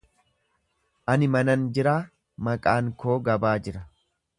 Ani 1.15 1.29
manan 1.35 1.69
jiraa 1.79 1.95
maqaan 2.49 2.95
koo 3.05 3.23
gabaa 3.33 3.55
jira. 3.69 3.89